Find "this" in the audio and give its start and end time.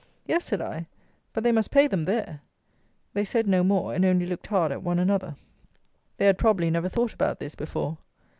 7.39-7.53